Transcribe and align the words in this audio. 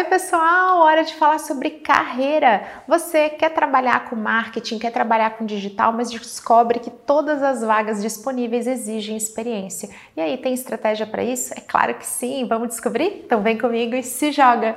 Oi, 0.00 0.04
pessoal! 0.04 0.78
Hora 0.78 1.04
de 1.04 1.14
falar 1.14 1.38
sobre 1.38 1.68
carreira. 1.68 2.66
Você 2.88 3.28
quer 3.28 3.50
trabalhar 3.50 4.08
com 4.08 4.16
marketing, 4.16 4.78
quer 4.78 4.90
trabalhar 4.90 5.36
com 5.36 5.44
digital, 5.44 5.92
mas 5.92 6.10
descobre 6.10 6.78
que 6.78 6.88
todas 6.88 7.42
as 7.42 7.60
vagas 7.60 8.00
disponíveis 8.00 8.66
exigem 8.66 9.14
experiência. 9.14 9.90
E 10.16 10.20
aí, 10.22 10.38
tem 10.38 10.54
estratégia 10.54 11.06
para 11.06 11.22
isso? 11.22 11.52
É 11.54 11.60
claro 11.60 11.92
que 11.96 12.06
sim. 12.06 12.46
Vamos 12.48 12.68
descobrir? 12.68 13.20
Então 13.26 13.42
vem 13.42 13.58
comigo 13.58 13.94
e 13.94 14.02
se 14.02 14.32
joga! 14.32 14.74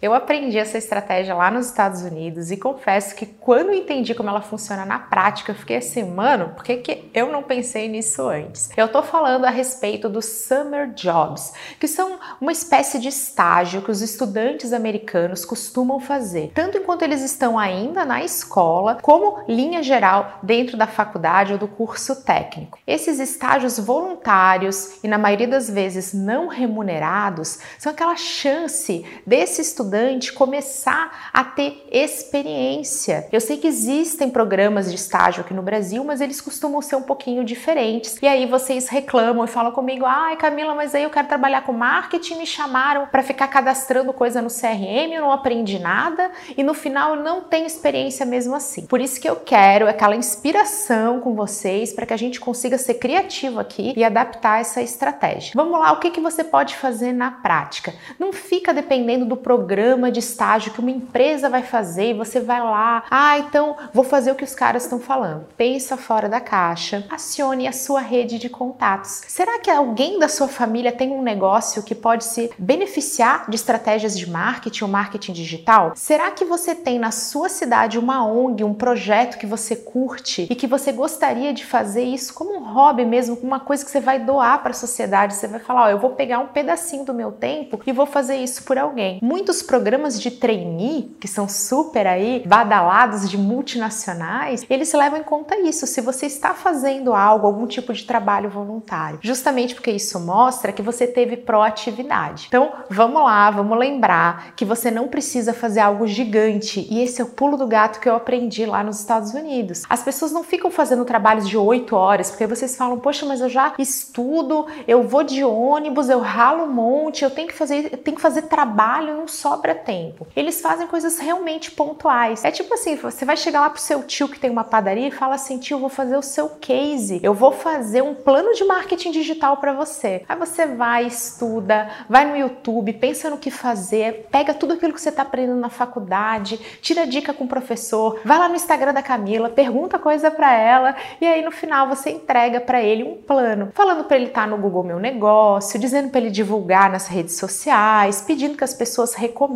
Eu 0.00 0.14
aprendi 0.14 0.56
essa 0.56 0.78
estratégia 0.78 1.34
lá 1.34 1.50
nos 1.50 1.66
Estados 1.66 2.02
Unidos 2.02 2.52
e 2.52 2.56
confesso 2.56 3.16
que 3.16 3.26
quando 3.26 3.72
entendi 3.72 4.14
como 4.14 4.28
ela 4.28 4.40
funciona 4.40 4.86
na 4.86 5.00
prática, 5.00 5.50
eu 5.50 5.56
fiquei 5.56 5.78
assim, 5.78 6.04
mano, 6.04 6.50
por 6.50 6.62
que, 6.62 6.76
que 6.76 7.10
eu 7.12 7.32
não 7.32 7.42
pensei 7.42 7.88
nisso 7.88 8.28
antes? 8.28 8.70
Eu 8.76 8.86
tô 8.86 9.02
falando 9.02 9.44
a 9.44 9.50
respeito 9.50 10.08
dos 10.08 10.24
Summer 10.24 10.92
Jobs, 10.94 11.52
que 11.80 11.88
são 11.88 12.16
uma 12.40 12.52
espécie 12.52 13.00
de 13.00 13.08
estágio 13.08 13.82
que 13.82 13.90
os 13.90 14.00
estudantes 14.00 14.72
americanos 14.72 15.44
costumam 15.44 15.98
fazer, 15.98 16.52
tanto 16.54 16.78
enquanto 16.78 17.02
eles 17.02 17.20
estão 17.20 17.58
ainda 17.58 18.04
na 18.04 18.22
escola, 18.22 18.98
como 19.02 19.42
linha 19.48 19.82
geral 19.82 20.38
dentro 20.44 20.76
da 20.76 20.86
faculdade 20.86 21.54
ou 21.54 21.58
do 21.58 21.66
curso 21.66 22.22
técnico. 22.22 22.78
Esses 22.86 23.18
estágios 23.18 23.80
voluntários 23.80 25.02
e 25.02 25.08
na 25.08 25.18
maioria 25.18 25.48
das 25.48 25.68
vezes 25.68 26.14
não 26.14 26.46
remunerados 26.46 27.58
são 27.80 27.90
aquela 27.90 28.14
chance 28.14 29.04
desse 29.26 29.60
estudante 29.60 29.87
estudante 29.88 30.32
começar 30.32 31.30
a 31.32 31.42
ter 31.42 31.86
experiência. 31.90 33.26
Eu 33.32 33.40
sei 33.40 33.56
que 33.56 33.66
existem 33.66 34.28
programas 34.28 34.90
de 34.90 34.96
estágio 34.96 35.40
aqui 35.40 35.54
no 35.54 35.62
Brasil, 35.62 36.04
mas 36.04 36.20
eles 36.20 36.40
costumam 36.40 36.82
ser 36.82 36.96
um 36.96 37.02
pouquinho 37.02 37.42
diferentes. 37.42 38.18
E 38.20 38.26
aí 38.26 38.44
vocês 38.46 38.88
reclamam 38.88 39.44
e 39.44 39.48
falam 39.48 39.72
comigo: 39.72 40.04
ai, 40.04 40.36
Camila, 40.36 40.74
mas 40.74 40.94
aí 40.94 41.02
eu 41.02 41.10
quero 41.10 41.26
trabalhar 41.26 41.62
com 41.62 41.72
marketing, 41.72 42.36
me 42.36 42.46
chamaram 42.46 43.06
para 43.06 43.22
ficar 43.22 43.48
cadastrando 43.48 44.12
coisa 44.12 44.42
no 44.42 44.48
CRM, 44.48 45.12
eu 45.14 45.22
não 45.22 45.32
aprendi 45.32 45.78
nada 45.78 46.30
e 46.56 46.62
no 46.62 46.74
final 46.74 47.16
eu 47.16 47.22
não 47.22 47.40
tenho 47.40 47.66
experiência 47.66 48.26
mesmo 48.26 48.54
assim. 48.54 48.86
Por 48.86 49.00
isso 49.00 49.20
que 49.20 49.28
eu 49.28 49.36
quero 49.36 49.88
aquela 49.88 50.14
inspiração 50.14 51.20
com 51.20 51.34
vocês 51.34 51.92
para 51.92 52.04
que 52.04 52.12
a 52.12 52.16
gente 52.16 52.38
consiga 52.38 52.76
ser 52.76 52.94
criativo 52.94 53.58
aqui 53.58 53.94
e 53.96 54.04
adaptar 54.04 54.60
essa 54.60 54.82
estratégia. 54.82 55.52
Vamos 55.54 55.78
lá, 55.80 55.92
o 55.92 55.98
que, 55.98 56.10
que 56.10 56.20
você 56.20 56.44
pode 56.44 56.76
fazer 56.76 57.12
na 57.12 57.30
prática? 57.30 57.94
Não 58.18 58.32
fica 58.32 58.74
dependendo 58.74 59.24
do 59.24 59.36
programa 59.36 59.77
programa 59.78 60.10
de 60.10 60.18
estágio 60.18 60.72
que 60.72 60.80
uma 60.80 60.90
empresa 60.90 61.48
vai 61.48 61.62
fazer 61.62 62.10
e 62.10 62.14
você 62.14 62.40
vai 62.40 62.60
lá, 62.60 63.04
ah, 63.08 63.38
então 63.38 63.76
vou 63.94 64.02
fazer 64.02 64.32
o 64.32 64.34
que 64.34 64.42
os 64.42 64.52
caras 64.52 64.82
estão 64.82 64.98
falando. 64.98 65.46
Pensa 65.56 65.96
fora 65.96 66.28
da 66.28 66.40
caixa, 66.40 67.06
acione 67.08 67.68
a 67.68 67.70
sua 67.72 68.00
rede 68.00 68.40
de 68.40 68.48
contatos. 68.48 69.22
Será 69.28 69.60
que 69.60 69.70
alguém 69.70 70.18
da 70.18 70.26
sua 70.26 70.48
família 70.48 70.90
tem 70.90 71.12
um 71.12 71.22
negócio 71.22 71.84
que 71.84 71.94
pode 71.94 72.24
se 72.24 72.50
beneficiar 72.58 73.48
de 73.48 73.54
estratégias 73.54 74.18
de 74.18 74.28
marketing 74.28 74.82
ou 74.82 74.90
marketing 74.90 75.32
digital? 75.32 75.92
Será 75.94 76.32
que 76.32 76.44
você 76.44 76.74
tem 76.74 76.98
na 76.98 77.12
sua 77.12 77.48
cidade 77.48 78.00
uma 78.00 78.26
ONG, 78.26 78.64
um 78.64 78.74
projeto 78.74 79.38
que 79.38 79.46
você 79.46 79.76
curte 79.76 80.48
e 80.50 80.56
que 80.56 80.66
você 80.66 80.90
gostaria 80.90 81.54
de 81.54 81.64
fazer 81.64 82.02
isso 82.02 82.34
como 82.34 82.56
um 82.56 82.64
hobby 82.64 83.04
mesmo, 83.04 83.38
uma 83.44 83.60
coisa 83.60 83.84
que 83.84 83.92
você 83.92 84.00
vai 84.00 84.18
doar 84.18 84.60
para 84.60 84.72
a 84.72 84.74
sociedade? 84.74 85.34
Você 85.34 85.46
vai 85.46 85.60
falar, 85.60 85.84
ó, 85.84 85.88
eu 85.88 86.00
vou 86.00 86.10
pegar 86.10 86.40
um 86.40 86.48
pedacinho 86.48 87.04
do 87.04 87.14
meu 87.14 87.30
tempo 87.30 87.80
e 87.86 87.92
vou 87.92 88.06
fazer 88.06 88.38
isso 88.38 88.64
por 88.64 88.76
alguém. 88.76 89.20
Muitos 89.22 89.67
programas 89.68 90.18
de 90.18 90.30
trainee, 90.30 91.14
que 91.20 91.28
são 91.28 91.46
super 91.46 92.06
aí 92.06 92.42
badalados 92.46 93.28
de 93.28 93.36
multinacionais, 93.36 94.64
eles 94.70 94.90
levam 94.94 95.20
em 95.20 95.22
conta 95.22 95.60
isso, 95.60 95.86
se 95.86 96.00
você 96.00 96.24
está 96.24 96.54
fazendo 96.54 97.12
algo, 97.12 97.46
algum 97.46 97.66
tipo 97.66 97.92
de 97.92 98.04
trabalho 98.04 98.48
voluntário. 98.48 99.18
Justamente 99.20 99.74
porque 99.74 99.90
isso 99.90 100.18
mostra 100.18 100.72
que 100.72 100.80
você 100.80 101.06
teve 101.06 101.36
proatividade. 101.36 102.46
Então, 102.48 102.72
vamos 102.88 103.22
lá, 103.22 103.50
vamos 103.50 103.78
lembrar 103.78 104.54
que 104.56 104.64
você 104.64 104.90
não 104.90 105.06
precisa 105.06 105.52
fazer 105.52 105.80
algo 105.80 106.06
gigante. 106.06 106.86
E 106.90 107.02
esse 107.02 107.20
é 107.20 107.24
o 107.24 107.28
pulo 107.28 107.58
do 107.58 107.66
gato 107.66 108.00
que 108.00 108.08
eu 108.08 108.16
aprendi 108.16 108.64
lá 108.64 108.82
nos 108.82 108.98
Estados 108.98 109.34
Unidos. 109.34 109.82
As 109.88 110.02
pessoas 110.02 110.32
não 110.32 110.42
ficam 110.42 110.70
fazendo 110.70 111.04
trabalhos 111.04 111.46
de 111.46 111.58
8 111.58 111.94
horas, 111.94 112.30
porque 112.30 112.46
vocês 112.46 112.74
falam, 112.74 112.98
poxa, 112.98 113.26
mas 113.26 113.42
eu 113.42 113.50
já 113.50 113.74
estudo, 113.78 114.66
eu 114.86 115.02
vou 115.02 115.22
de 115.22 115.44
ônibus, 115.44 116.08
eu 116.08 116.20
ralo 116.20 116.64
um 116.64 116.72
monte, 116.72 117.22
eu 117.22 117.30
tenho 117.30 117.48
que 117.48 117.54
fazer, 117.54 117.90
eu 117.92 117.98
tenho 117.98 118.16
que 118.16 118.22
fazer 118.22 118.42
trabalho, 118.42 119.16
não 119.16 119.28
só 119.28 119.57
sobra 119.58 119.74
tempo. 119.74 120.26
Eles 120.36 120.60
fazem 120.60 120.86
coisas 120.86 121.18
realmente 121.18 121.72
pontuais. 121.72 122.44
É 122.44 122.50
tipo 122.50 122.72
assim, 122.72 122.94
você 122.96 123.24
vai 123.24 123.36
chegar 123.36 123.60
lá 123.60 123.70
pro 123.70 123.80
seu 123.80 124.04
tio 124.04 124.28
que 124.28 124.38
tem 124.38 124.50
uma 124.50 124.64
padaria 124.64 125.08
e 125.08 125.10
fala 125.10 125.34
assim: 125.34 125.58
"Tio, 125.58 125.78
vou 125.78 125.88
fazer 125.88 126.16
o 126.16 126.22
seu 126.22 126.48
case. 126.60 127.20
Eu 127.22 127.34
vou 127.34 127.50
fazer 127.50 128.02
um 128.02 128.14
plano 128.14 128.54
de 128.54 128.64
marketing 128.64 129.10
digital 129.10 129.56
para 129.56 129.72
você". 129.72 130.22
Aí 130.28 130.38
você 130.38 130.66
vai, 130.66 131.06
estuda, 131.06 131.90
vai 132.08 132.24
no 132.30 132.36
YouTube, 132.36 132.92
pensa 132.94 133.28
no 133.28 133.38
que 133.38 133.50
fazer, 133.50 134.28
pega 134.30 134.54
tudo 134.54 134.74
aquilo 134.74 134.92
que 134.92 135.00
você 135.00 135.08
está 135.08 135.22
aprendendo 135.22 135.60
na 135.60 135.70
faculdade, 135.70 136.58
tira 136.80 137.06
dica 137.06 137.32
com 137.34 137.44
o 137.44 137.48
professor, 137.48 138.20
vai 138.24 138.38
lá 138.38 138.48
no 138.48 138.54
Instagram 138.54 138.94
da 138.94 139.02
Camila, 139.02 139.48
pergunta 139.48 139.98
coisa 139.98 140.30
para 140.30 140.54
ela 140.54 140.94
e 141.20 141.26
aí 141.26 141.42
no 141.44 141.50
final 141.50 141.88
você 141.88 142.10
entrega 142.10 142.60
para 142.60 142.80
ele 142.80 143.02
um 143.02 143.16
plano, 143.16 143.70
falando 143.74 144.04
para 144.04 144.16
ele 144.16 144.26
estar 144.26 144.42
tá 144.42 144.46
no 144.46 144.58
Google 144.58 144.84
Meu 144.84 145.00
Negócio, 145.00 145.78
dizendo 145.78 146.10
para 146.10 146.20
ele 146.20 146.30
divulgar 146.30 146.90
nas 146.90 147.06
redes 147.06 147.36
sociais, 147.36 148.20
pedindo 148.20 148.56
que 148.56 148.64
as 148.64 148.74
pessoas 148.74 149.14
recomendem 149.14 149.47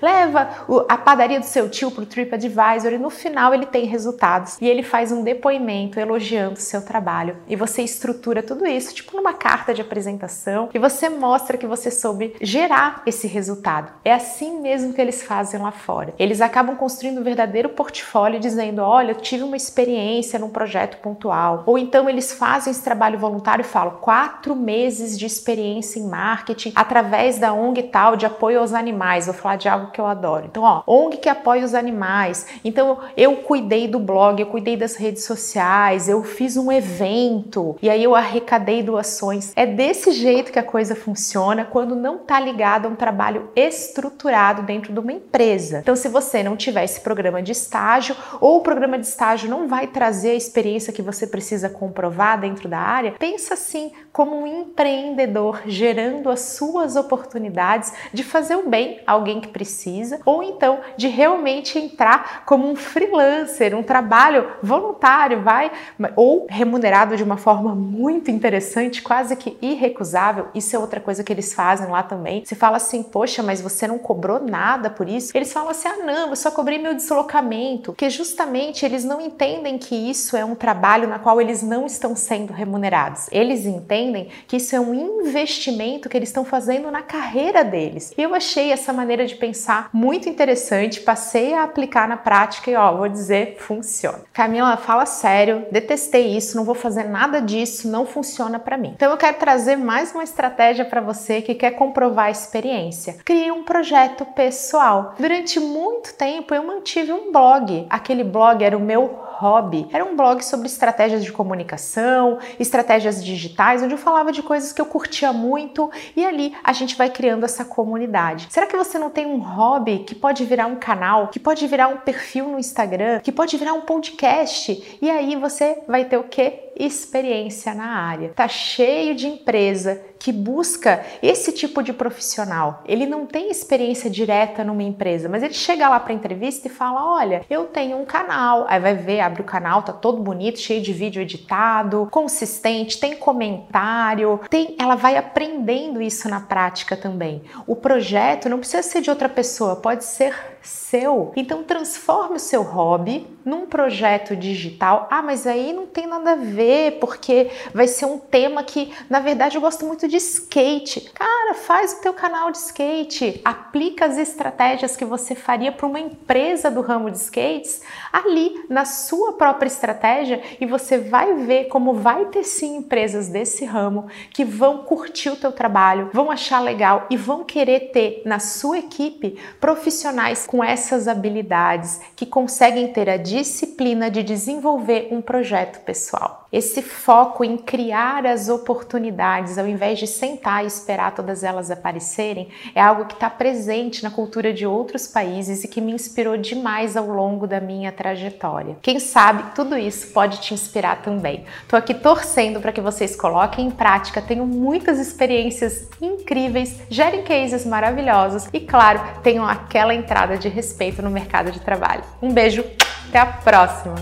leva 0.00 0.48
a 0.88 0.96
padaria 0.96 1.40
do 1.40 1.46
seu 1.46 1.68
tio 1.68 1.90
para 1.90 2.02
o 2.02 2.06
TripAdvisor 2.06 2.92
e 2.92 2.98
no 2.98 3.10
final 3.10 3.54
ele 3.54 3.66
tem 3.66 3.84
resultados 3.84 4.58
e 4.60 4.66
ele 4.66 4.82
faz 4.82 5.12
um 5.12 5.22
depoimento 5.22 6.00
elogiando 6.00 6.54
o 6.54 6.62
seu 6.62 6.82
trabalho. 6.82 7.36
E 7.46 7.56
você 7.56 7.82
estrutura 7.82 8.42
tudo 8.42 8.66
isso, 8.66 8.94
tipo 8.94 9.16
numa 9.16 9.32
carta 9.32 9.74
de 9.74 9.80
apresentação, 9.80 10.68
e 10.72 10.78
você 10.78 11.08
mostra 11.08 11.56
que 11.56 11.66
você 11.66 11.90
soube 11.90 12.34
gerar 12.40 13.02
esse 13.06 13.26
resultado. 13.26 13.92
É 14.04 14.12
assim 14.12 14.60
mesmo 14.60 14.92
que 14.92 15.00
eles 15.00 15.22
fazem 15.22 15.60
lá 15.60 15.72
fora. 15.72 16.14
Eles 16.18 16.40
acabam 16.40 16.76
construindo 16.76 17.20
um 17.20 17.24
verdadeiro 17.24 17.68
portfólio 17.70 18.40
dizendo: 18.40 18.82
olha, 18.82 19.12
eu 19.12 19.16
tive 19.16 19.42
uma 19.42 19.56
experiência 19.56 20.38
num 20.38 20.50
projeto 20.50 20.98
pontual. 20.98 21.62
Ou 21.66 21.78
então 21.78 22.08
eles 22.08 22.32
fazem 22.32 22.70
esse 22.70 22.82
trabalho 22.82 23.18
voluntário 23.18 23.62
e 23.62 23.66
falam: 23.66 23.98
quatro 24.00 24.54
meses 24.54 25.18
de 25.18 25.26
experiência 25.26 25.98
em 25.98 26.08
marketing 26.08 26.72
através 26.74 27.38
da 27.38 27.52
ONG 27.52 27.84
tal 27.84 28.16
de 28.16 28.26
apoio 28.26 28.60
aos 28.60 28.72
animais 28.72 29.27
vou 29.32 29.42
falar 29.42 29.56
de 29.56 29.68
algo 29.68 29.90
que 29.90 30.00
eu 30.00 30.06
adoro. 30.06 30.46
Então, 30.46 30.62
ó, 30.62 30.82
ONG 30.86 31.18
que 31.18 31.28
apoia 31.28 31.64
os 31.64 31.74
animais. 31.74 32.46
Então, 32.64 32.98
eu 33.16 33.36
cuidei 33.36 33.88
do 33.88 33.98
blog, 33.98 34.40
eu 34.40 34.46
cuidei 34.46 34.76
das 34.76 34.96
redes 34.96 35.24
sociais, 35.24 36.08
eu 36.08 36.22
fiz 36.22 36.56
um 36.56 36.70
evento 36.70 37.76
e 37.80 37.88
aí 37.88 38.02
eu 38.02 38.14
arrecadei 38.14 38.82
doações. 38.82 39.52
É 39.56 39.66
desse 39.66 40.12
jeito 40.12 40.52
que 40.52 40.58
a 40.58 40.62
coisa 40.62 40.94
funciona 40.94 41.64
quando 41.64 41.94
não 41.94 42.16
está 42.16 42.38
ligado 42.40 42.86
a 42.86 42.88
um 42.88 42.96
trabalho 42.96 43.50
estruturado 43.54 44.62
dentro 44.62 44.92
de 44.92 45.00
uma 45.00 45.12
empresa. 45.12 45.78
Então, 45.78 45.96
se 45.96 46.08
você 46.08 46.42
não 46.42 46.56
tiver 46.56 46.84
esse 46.84 47.00
programa 47.00 47.42
de 47.42 47.52
estágio 47.52 48.16
ou 48.40 48.58
o 48.58 48.62
programa 48.62 48.98
de 48.98 49.06
estágio 49.06 49.48
não 49.48 49.68
vai 49.68 49.86
trazer 49.86 50.30
a 50.30 50.34
experiência 50.34 50.92
que 50.92 51.02
você 51.02 51.26
precisa 51.26 51.68
comprovar 51.68 52.40
dentro 52.40 52.68
da 52.68 52.78
área, 52.78 53.14
pensa 53.18 53.54
assim 53.54 53.92
como 54.12 54.36
um 54.36 54.46
empreendedor 54.46 55.62
gerando 55.66 56.30
as 56.30 56.40
suas 56.40 56.96
oportunidades 56.96 57.92
de 58.12 58.22
fazer 58.22 58.56
o 58.56 58.68
bem 58.68 59.00
a 59.06 59.16
alguém 59.18 59.40
que 59.40 59.48
precisa, 59.48 60.20
ou 60.24 60.42
então 60.42 60.80
de 60.96 61.08
realmente 61.08 61.78
entrar 61.78 62.44
como 62.44 62.68
um 62.68 62.76
freelancer, 62.76 63.76
um 63.76 63.82
trabalho 63.82 64.48
voluntário, 64.62 65.42
vai, 65.42 65.70
ou 66.16 66.46
remunerado 66.48 67.16
de 67.16 67.22
uma 67.22 67.36
forma 67.36 67.74
muito 67.74 68.30
interessante, 68.30 69.02
quase 69.02 69.36
que 69.36 69.56
irrecusável. 69.60 70.48
Isso 70.54 70.74
é 70.74 70.78
outra 70.78 71.00
coisa 71.00 71.22
que 71.22 71.32
eles 71.32 71.52
fazem 71.52 71.88
lá 71.88 72.02
também. 72.02 72.44
Você 72.44 72.54
fala 72.54 72.76
assim, 72.76 73.02
poxa, 73.02 73.42
mas 73.42 73.60
você 73.60 73.86
não 73.86 73.98
cobrou 73.98 74.40
nada 74.40 74.90
por 74.90 75.08
isso? 75.08 75.36
Eles 75.36 75.52
falam 75.52 75.70
assim, 75.70 75.88
ah, 75.88 76.04
não, 76.04 76.30
eu 76.30 76.36
só 76.36 76.50
cobrei 76.50 76.78
meu 76.78 76.94
deslocamento, 76.94 77.92
porque 77.92 78.10
justamente 78.10 78.84
eles 78.84 79.04
não 79.04 79.20
entendem 79.20 79.78
que 79.78 79.94
isso 79.94 80.36
é 80.36 80.44
um 80.44 80.54
trabalho 80.54 81.08
na 81.08 81.18
qual 81.18 81.40
eles 81.40 81.62
não 81.62 81.86
estão 81.86 82.14
sendo 82.16 82.52
remunerados. 82.52 83.26
Eles 83.30 83.66
entendem 83.66 84.28
que 84.46 84.56
isso 84.56 84.74
é 84.74 84.80
um 84.80 84.94
investimento 84.94 86.08
que 86.08 86.16
eles 86.16 86.28
estão 86.28 86.44
fazendo 86.44 86.90
na 86.90 87.02
carreira 87.02 87.64
deles. 87.64 88.12
Eu 88.16 88.34
achei 88.34 88.72
essa 88.72 88.92
maneira 88.98 89.26
de 89.26 89.36
pensar 89.36 89.90
muito 89.92 90.28
interessante, 90.28 91.00
passei 91.00 91.54
a 91.54 91.62
aplicar 91.62 92.08
na 92.08 92.16
prática 92.16 92.68
e 92.68 92.74
ó, 92.74 92.96
vou 92.96 93.08
dizer, 93.08 93.56
funciona. 93.60 94.22
Camila, 94.32 94.76
fala 94.76 95.06
sério, 95.06 95.66
detestei 95.70 96.36
isso, 96.36 96.56
não 96.56 96.64
vou 96.64 96.74
fazer 96.74 97.04
nada 97.04 97.40
disso, 97.40 97.88
não 97.88 98.04
funciona 98.04 98.58
para 98.58 98.76
mim. 98.76 98.92
Então 98.96 99.10
eu 99.12 99.16
quero 99.16 99.38
trazer 99.38 99.76
mais 99.76 100.12
uma 100.12 100.24
estratégia 100.24 100.84
para 100.84 101.00
você 101.00 101.40
que 101.40 101.54
quer 101.54 101.72
comprovar 101.72 102.26
a 102.26 102.30
experiência. 102.30 103.18
Crie 103.24 103.52
um 103.52 103.62
projeto 103.62 104.24
pessoal. 104.24 105.14
Durante 105.18 105.60
muito 105.60 106.14
tempo 106.14 106.52
eu 106.52 106.64
mantive 106.64 107.12
um 107.12 107.30
blog. 107.30 107.86
Aquele 107.88 108.24
blog 108.24 108.64
era 108.64 108.76
o 108.76 108.80
meu 108.80 109.27
hobby. 109.38 109.86
Era 109.92 110.04
um 110.04 110.16
blog 110.16 110.44
sobre 110.44 110.66
estratégias 110.66 111.24
de 111.24 111.30
comunicação, 111.30 112.38
estratégias 112.58 113.24
digitais, 113.24 113.82
onde 113.82 113.94
eu 113.94 113.98
falava 113.98 114.32
de 114.32 114.42
coisas 114.42 114.72
que 114.72 114.80
eu 114.80 114.86
curtia 114.86 115.32
muito 115.32 115.90
e 116.16 116.24
ali 116.24 116.54
a 116.64 116.72
gente 116.72 116.96
vai 116.96 117.08
criando 117.08 117.44
essa 117.44 117.64
comunidade. 117.64 118.48
Será 118.50 118.66
que 118.66 118.76
você 118.76 118.98
não 118.98 119.10
tem 119.10 119.26
um 119.26 119.38
hobby 119.38 120.00
que 120.00 120.14
pode 120.14 120.44
virar 120.44 120.66
um 120.66 120.76
canal, 120.76 121.28
que 121.28 121.38
pode 121.38 121.66
virar 121.66 121.88
um 121.88 121.98
perfil 121.98 122.48
no 122.48 122.58
Instagram, 122.58 123.20
que 123.20 123.30
pode 123.30 123.56
virar 123.56 123.74
um 123.74 123.82
podcast? 123.82 124.98
E 125.00 125.08
aí 125.08 125.36
você 125.36 125.82
vai 125.86 126.04
ter 126.04 126.16
o 126.16 126.24
quê? 126.24 126.64
experiência 126.78 127.74
na 127.74 127.86
área. 127.86 128.30
Tá 128.30 128.46
cheio 128.46 129.14
de 129.14 129.26
empresa 129.26 130.00
que 130.18 130.32
busca 130.32 131.04
esse 131.22 131.52
tipo 131.52 131.82
de 131.82 131.92
profissional. 131.92 132.82
Ele 132.86 133.06
não 133.06 133.26
tem 133.26 133.50
experiência 133.50 134.10
direta 134.10 134.64
numa 134.64 134.82
empresa, 134.82 135.28
mas 135.28 135.42
ele 135.42 135.54
chega 135.54 135.88
lá 135.88 136.00
para 136.00 136.12
entrevista 136.12 136.68
e 136.68 136.70
fala: 136.70 137.16
"Olha, 137.16 137.44
eu 137.48 137.66
tenho 137.66 137.98
um 137.98 138.04
canal". 138.04 138.66
Aí 138.68 138.80
vai 138.80 138.94
ver, 138.94 139.20
abre 139.20 139.42
o 139.42 139.44
canal, 139.44 139.82
tá 139.82 139.92
todo 139.92 140.22
bonito, 140.22 140.58
cheio 140.58 140.82
de 140.82 140.92
vídeo 140.92 141.22
editado, 141.22 142.08
consistente, 142.10 142.98
tem 142.98 143.16
comentário, 143.16 144.40
tem, 144.50 144.74
ela 144.78 144.94
vai 144.94 145.16
aprendendo 145.16 146.02
isso 146.02 146.28
na 146.28 146.40
prática 146.40 146.96
também. 146.96 147.42
O 147.66 147.76
projeto 147.76 148.48
não 148.48 148.58
precisa 148.58 148.82
ser 148.82 149.00
de 149.00 149.10
outra 149.10 149.28
pessoa, 149.28 149.76
pode 149.76 150.04
ser 150.04 150.34
seu. 150.62 151.32
Então 151.36 151.62
transforme 151.62 152.36
o 152.36 152.40
seu 152.40 152.62
hobby 152.62 153.26
num 153.44 153.66
projeto 153.66 154.34
digital. 154.34 155.06
Ah, 155.10 155.22
mas 155.22 155.46
aí 155.46 155.72
não 155.72 155.86
tem 155.86 156.06
nada 156.06 156.32
a 156.32 156.36
ver, 156.36 156.98
porque 156.98 157.50
vai 157.72 157.86
ser 157.86 158.06
um 158.06 158.18
tema 158.18 158.62
que, 158.62 158.92
na 159.08 159.20
verdade, 159.20 159.56
eu 159.56 159.60
gosto 159.60 159.86
muito 159.86 160.07
de 160.08 160.16
skate. 160.16 161.10
Cara, 161.14 161.54
faz 161.54 161.92
o 161.92 162.00
teu 162.00 162.12
canal 162.12 162.50
de 162.50 162.58
skate, 162.58 163.40
aplica 163.44 164.06
as 164.06 164.16
estratégias 164.16 164.96
que 164.96 165.04
você 165.04 165.34
faria 165.34 165.70
para 165.70 165.86
uma 165.86 166.00
empresa 166.00 166.70
do 166.70 166.80
ramo 166.80 167.10
de 167.10 167.18
skates 167.18 167.82
ali 168.12 168.64
na 168.68 168.84
sua 168.84 169.34
própria 169.34 169.68
estratégia 169.68 170.42
e 170.60 170.66
você 170.66 170.98
vai 170.98 171.34
ver 171.34 171.66
como 171.66 171.94
vai 171.94 172.26
ter 172.26 172.42
sim 172.42 172.78
empresas 172.78 173.28
desse 173.28 173.64
ramo 173.64 174.08
que 174.30 174.44
vão 174.44 174.78
curtir 174.78 175.30
o 175.30 175.36
teu 175.36 175.52
trabalho, 175.52 176.10
vão 176.12 176.30
achar 176.30 176.60
legal 176.60 177.06
e 177.10 177.16
vão 177.16 177.44
querer 177.44 177.90
ter 177.92 178.22
na 178.24 178.38
sua 178.38 178.78
equipe 178.78 179.38
profissionais 179.60 180.46
com 180.46 180.64
essas 180.64 181.06
habilidades 181.06 182.00
que 182.16 182.26
conseguem 182.26 182.92
ter 182.92 183.10
a 183.10 183.16
disciplina 183.16 184.10
de 184.10 184.22
desenvolver 184.22 185.08
um 185.10 185.20
projeto 185.20 185.84
pessoal. 185.84 186.47
Esse 186.50 186.80
foco 186.80 187.44
em 187.44 187.58
criar 187.58 188.24
as 188.24 188.48
oportunidades, 188.48 189.58
ao 189.58 189.66
invés 189.66 189.98
de 189.98 190.06
sentar 190.06 190.64
e 190.64 190.66
esperar 190.66 191.14
todas 191.14 191.44
elas 191.44 191.70
aparecerem, 191.70 192.48
é 192.74 192.80
algo 192.80 193.04
que 193.04 193.12
está 193.12 193.28
presente 193.28 194.02
na 194.02 194.10
cultura 194.10 194.50
de 194.50 194.66
outros 194.66 195.06
países 195.06 195.62
e 195.62 195.68
que 195.68 195.78
me 195.78 195.92
inspirou 195.92 196.38
demais 196.38 196.96
ao 196.96 197.06
longo 197.06 197.46
da 197.46 197.60
minha 197.60 197.92
trajetória. 197.92 198.78
Quem 198.80 198.98
sabe 198.98 199.54
tudo 199.54 199.76
isso 199.76 200.06
pode 200.08 200.40
te 200.40 200.54
inspirar 200.54 201.02
também. 201.02 201.44
Estou 201.62 201.78
aqui 201.78 201.92
torcendo 201.92 202.60
para 202.60 202.72
que 202.72 202.80
vocês 202.80 203.14
coloquem 203.14 203.66
em 203.66 203.70
prática, 203.70 204.22
tenham 204.22 204.46
muitas 204.46 204.98
experiências 204.98 205.86
incríveis, 206.00 206.80
gerem 206.88 207.24
cases 207.24 207.66
maravilhosos 207.66 208.48
e, 208.54 208.60
claro, 208.60 209.00
tenham 209.22 209.46
aquela 209.46 209.94
entrada 209.94 210.38
de 210.38 210.48
respeito 210.48 211.02
no 211.02 211.10
mercado 211.10 211.52
de 211.52 211.60
trabalho. 211.60 212.04
Um 212.22 212.32
beijo, 212.32 212.64
até 213.10 213.18
a 213.18 213.26
próxima! 213.26 213.96